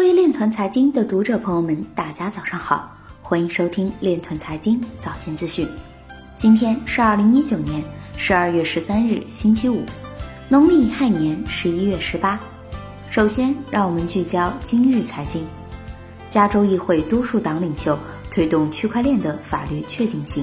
[0.00, 5.68] 各位链团财经的读者朋友们，大家早上好，欢迎收听链团财经早间资讯。
[6.36, 7.84] 今天是二零一九年
[8.16, 9.84] 十二月十三日，星期五，
[10.48, 12.40] 农历亥年十一月十八。
[13.10, 15.46] 首先，让我们聚焦今日财经。
[16.30, 17.96] 加州议会多数党领袖
[18.30, 20.42] 推动区块链的法律确定性。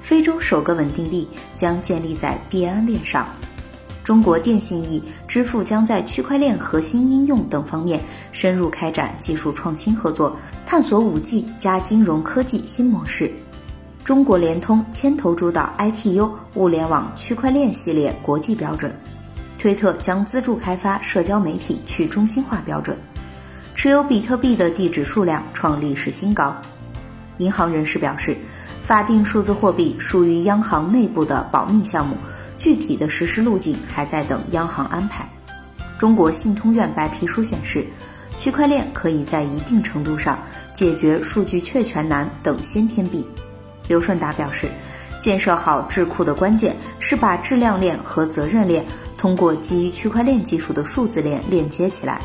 [0.00, 1.26] 非洲首个稳定币
[1.56, 3.26] 将建立在币安链上。
[4.06, 8.00] 中国电信易支付将在区块链核心应用等方面
[8.30, 13.28] 深入开展技术创新合作，探索五 G 加金融科技新模式。
[14.04, 18.94] 中国联通牵头主导 ITU 物联网区块链系列国际标准。
[19.58, 22.96] 推特将资助开发社交媒体去中心化标准。
[23.74, 26.56] 持有比特币的地址数量创历史新高。
[27.38, 28.36] 银行人士表示，
[28.84, 32.16] 法定数字货币属于央行内部的保密项目。
[32.58, 35.28] 具体的实施路径还在等央行安排。
[35.98, 37.86] 中国信通院白皮书显示，
[38.36, 40.38] 区块链可以在一定程度上
[40.74, 43.24] 解决数据确权难等先天病。
[43.88, 44.68] 刘顺达表示，
[45.20, 48.84] 建设好智库的关键是把质量链和责任链
[49.16, 52.20] 通过基于区块链技术的数字链链接起来。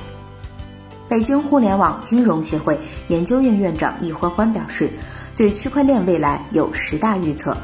[1.08, 4.90] 北京互联网金融协会研究院院长易欢欢表示，
[5.38, 7.56] 对区块链未来有十大预测。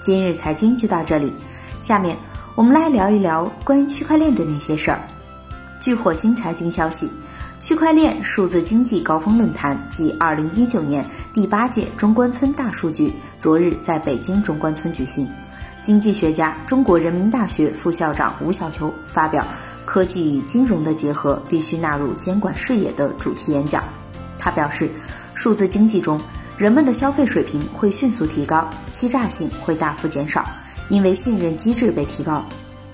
[0.00, 1.32] 今日财经就到这里。
[1.80, 2.16] 下面
[2.54, 5.00] 我们来聊一聊关于区块链的那些事儿。
[5.78, 7.10] 据火星财经消息，
[7.60, 15.28] 区块链数字经济高峰论坛暨二零一九年第八届中关村大数据昨日在北京中关村举行。
[15.82, 19.46] 经济学家、中国人民大学副校长吴晓秋发表
[19.86, 23.84] “科技与金融的结合必须纳入监管视野”的主题演讲。
[24.38, 24.90] 他表示，
[25.34, 26.20] 数字经济中，
[26.56, 30.44] 人们的消费水平会迅速提高，欺诈性会大幅减少。
[30.88, 32.44] 因为信任机制被提高，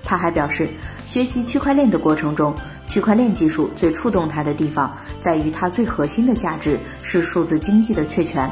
[0.02, 0.68] 他还表示，
[1.06, 2.54] 学习区块链的过程中，
[2.88, 4.90] 区块链技术最触动他的地方
[5.20, 8.50] 在于它最核心的价值是数字经济的确权。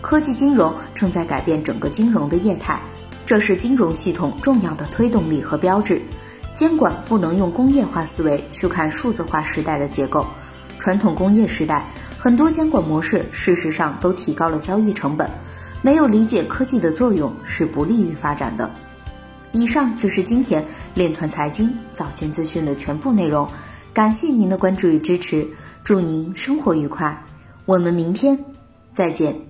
[0.00, 2.78] 科技金融正在改变整个金融的业态，
[3.24, 6.00] 这是金融系统重要的推动力和标志。
[6.54, 10.26] 监管不能用工业化思维去看数字化时代的结构。
[10.78, 11.84] 传统工业时代，
[12.18, 15.28] 很多监管模式事实上都提高了交易成本。
[15.84, 18.70] 没有理解科技的作用是不利于发展的。
[19.52, 20.64] 以上就是今天
[20.94, 23.46] 链团财经早间资讯的全部内容，
[23.92, 25.46] 感谢您的关注与支持，
[25.84, 27.22] 祝您生活愉快，
[27.66, 28.42] 我们明天
[28.94, 29.44] 再见。